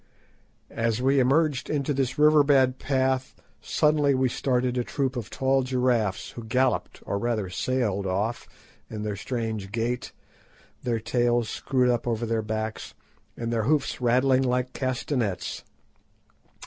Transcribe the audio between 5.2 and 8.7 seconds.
tall giraffes, who galloped, or rather sailed off,